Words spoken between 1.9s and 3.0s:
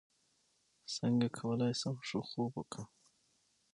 ښه خوب وکړم